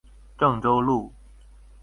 [0.35, 1.13] 鄭州路